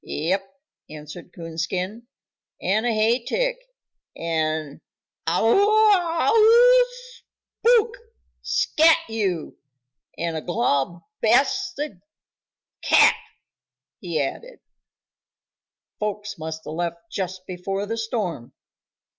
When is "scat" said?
8.41-8.97